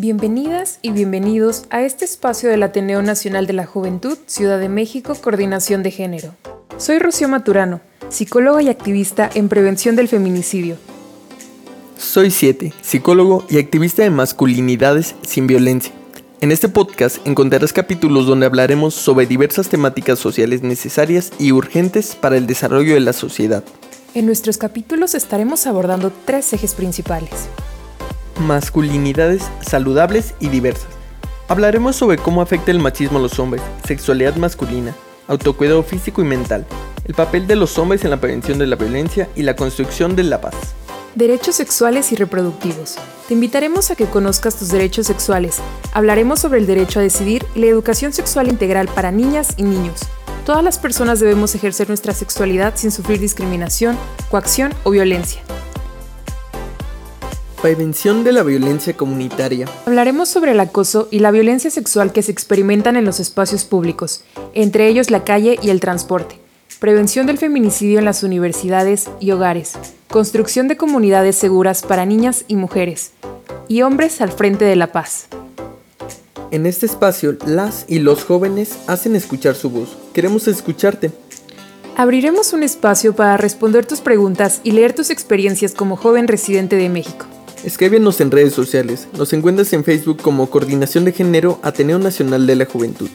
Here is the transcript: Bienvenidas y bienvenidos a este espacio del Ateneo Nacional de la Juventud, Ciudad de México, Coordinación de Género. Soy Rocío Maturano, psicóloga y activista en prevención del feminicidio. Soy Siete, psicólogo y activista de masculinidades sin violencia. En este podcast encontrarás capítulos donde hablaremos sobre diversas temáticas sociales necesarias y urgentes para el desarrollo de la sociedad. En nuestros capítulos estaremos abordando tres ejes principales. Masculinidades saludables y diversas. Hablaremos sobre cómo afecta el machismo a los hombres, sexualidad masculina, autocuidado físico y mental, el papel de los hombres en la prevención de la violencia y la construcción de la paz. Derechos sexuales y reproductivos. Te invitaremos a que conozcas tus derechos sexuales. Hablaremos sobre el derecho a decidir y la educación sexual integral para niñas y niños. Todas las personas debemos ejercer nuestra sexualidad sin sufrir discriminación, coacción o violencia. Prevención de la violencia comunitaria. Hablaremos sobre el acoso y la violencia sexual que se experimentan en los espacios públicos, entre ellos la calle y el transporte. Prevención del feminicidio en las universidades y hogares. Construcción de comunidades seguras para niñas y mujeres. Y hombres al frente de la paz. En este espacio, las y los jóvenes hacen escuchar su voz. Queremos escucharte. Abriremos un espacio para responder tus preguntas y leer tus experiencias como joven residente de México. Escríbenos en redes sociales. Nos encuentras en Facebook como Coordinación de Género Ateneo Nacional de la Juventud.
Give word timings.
Bienvenidas 0.00 0.78
y 0.80 0.92
bienvenidos 0.92 1.64
a 1.70 1.82
este 1.82 2.04
espacio 2.04 2.48
del 2.48 2.62
Ateneo 2.62 3.02
Nacional 3.02 3.48
de 3.48 3.52
la 3.52 3.66
Juventud, 3.66 4.16
Ciudad 4.26 4.60
de 4.60 4.68
México, 4.68 5.16
Coordinación 5.20 5.82
de 5.82 5.90
Género. 5.90 6.36
Soy 6.76 7.00
Rocío 7.00 7.28
Maturano, 7.28 7.80
psicóloga 8.08 8.62
y 8.62 8.68
activista 8.68 9.28
en 9.34 9.48
prevención 9.48 9.96
del 9.96 10.06
feminicidio. 10.06 10.76
Soy 11.96 12.30
Siete, 12.30 12.72
psicólogo 12.80 13.44
y 13.50 13.58
activista 13.58 14.04
de 14.04 14.10
masculinidades 14.10 15.16
sin 15.22 15.48
violencia. 15.48 15.92
En 16.40 16.52
este 16.52 16.68
podcast 16.68 17.16
encontrarás 17.26 17.72
capítulos 17.72 18.24
donde 18.24 18.46
hablaremos 18.46 18.94
sobre 18.94 19.26
diversas 19.26 19.68
temáticas 19.68 20.20
sociales 20.20 20.62
necesarias 20.62 21.32
y 21.40 21.50
urgentes 21.50 22.14
para 22.14 22.36
el 22.36 22.46
desarrollo 22.46 22.94
de 22.94 23.00
la 23.00 23.12
sociedad. 23.12 23.64
En 24.14 24.26
nuestros 24.26 24.58
capítulos 24.58 25.16
estaremos 25.16 25.66
abordando 25.66 26.12
tres 26.24 26.52
ejes 26.52 26.74
principales. 26.74 27.48
Masculinidades 28.38 29.42
saludables 29.62 30.34
y 30.38 30.48
diversas. 30.48 30.86
Hablaremos 31.48 31.96
sobre 31.96 32.18
cómo 32.18 32.40
afecta 32.40 32.70
el 32.70 32.78
machismo 32.78 33.18
a 33.18 33.22
los 33.22 33.40
hombres, 33.40 33.62
sexualidad 33.84 34.36
masculina, 34.36 34.94
autocuidado 35.26 35.82
físico 35.82 36.22
y 36.22 36.24
mental, 36.24 36.64
el 37.04 37.14
papel 37.14 37.48
de 37.48 37.56
los 37.56 37.78
hombres 37.78 38.04
en 38.04 38.10
la 38.10 38.20
prevención 38.20 38.58
de 38.58 38.68
la 38.68 38.76
violencia 38.76 39.28
y 39.34 39.42
la 39.42 39.56
construcción 39.56 40.14
de 40.14 40.22
la 40.22 40.40
paz. 40.40 40.54
Derechos 41.16 41.56
sexuales 41.56 42.12
y 42.12 42.14
reproductivos. 42.14 42.96
Te 43.26 43.34
invitaremos 43.34 43.90
a 43.90 43.96
que 43.96 44.06
conozcas 44.06 44.56
tus 44.56 44.68
derechos 44.68 45.08
sexuales. 45.08 45.56
Hablaremos 45.92 46.38
sobre 46.38 46.60
el 46.60 46.66
derecho 46.66 47.00
a 47.00 47.02
decidir 47.02 47.44
y 47.56 47.60
la 47.60 47.66
educación 47.66 48.12
sexual 48.12 48.46
integral 48.46 48.86
para 48.86 49.10
niñas 49.10 49.54
y 49.56 49.64
niños. 49.64 50.02
Todas 50.46 50.62
las 50.62 50.78
personas 50.78 51.18
debemos 51.18 51.56
ejercer 51.56 51.88
nuestra 51.88 52.14
sexualidad 52.14 52.74
sin 52.76 52.92
sufrir 52.92 53.18
discriminación, 53.18 53.98
coacción 54.30 54.72
o 54.84 54.90
violencia. 54.90 55.42
Prevención 57.62 58.22
de 58.22 58.30
la 58.30 58.44
violencia 58.44 58.96
comunitaria. 58.96 59.66
Hablaremos 59.84 60.28
sobre 60.28 60.52
el 60.52 60.60
acoso 60.60 61.08
y 61.10 61.18
la 61.18 61.32
violencia 61.32 61.72
sexual 61.72 62.12
que 62.12 62.22
se 62.22 62.30
experimentan 62.30 62.94
en 62.94 63.04
los 63.04 63.18
espacios 63.18 63.64
públicos, 63.64 64.22
entre 64.54 64.86
ellos 64.86 65.10
la 65.10 65.24
calle 65.24 65.58
y 65.60 65.70
el 65.70 65.80
transporte. 65.80 66.38
Prevención 66.78 67.26
del 67.26 67.36
feminicidio 67.36 67.98
en 67.98 68.04
las 68.04 68.22
universidades 68.22 69.10
y 69.18 69.32
hogares. 69.32 69.72
Construcción 70.08 70.68
de 70.68 70.76
comunidades 70.76 71.34
seguras 71.34 71.82
para 71.82 72.06
niñas 72.06 72.44
y 72.46 72.54
mujeres. 72.54 73.10
Y 73.66 73.82
hombres 73.82 74.20
al 74.20 74.30
frente 74.30 74.64
de 74.64 74.76
la 74.76 74.92
paz. 74.92 75.26
En 76.52 76.64
este 76.64 76.86
espacio, 76.86 77.36
las 77.44 77.86
y 77.88 77.98
los 77.98 78.22
jóvenes 78.22 78.78
hacen 78.86 79.16
escuchar 79.16 79.56
su 79.56 79.68
voz. 79.68 79.98
Queremos 80.12 80.46
escucharte. 80.46 81.10
Abriremos 81.96 82.52
un 82.52 82.62
espacio 82.62 83.16
para 83.16 83.36
responder 83.36 83.84
tus 83.84 84.00
preguntas 84.00 84.60
y 84.62 84.70
leer 84.70 84.92
tus 84.92 85.10
experiencias 85.10 85.74
como 85.74 85.96
joven 85.96 86.28
residente 86.28 86.76
de 86.76 86.88
México. 86.88 87.26
Escríbenos 87.64 88.20
en 88.20 88.30
redes 88.30 88.54
sociales. 88.54 89.08
Nos 89.16 89.32
encuentras 89.32 89.72
en 89.72 89.84
Facebook 89.84 90.22
como 90.22 90.48
Coordinación 90.48 91.04
de 91.04 91.12
Género 91.12 91.58
Ateneo 91.62 91.98
Nacional 91.98 92.46
de 92.46 92.56
la 92.56 92.66
Juventud. 92.66 93.08